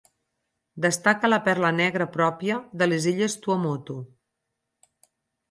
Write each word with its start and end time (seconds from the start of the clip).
Destaca 0.85 1.29
la 1.29 1.37
perla 1.47 1.71
negra 1.81 2.07
pròpia 2.15 2.57
de 2.83 2.89
les 2.91 3.07
illes 3.13 3.37
Tuamotu. 3.45 4.01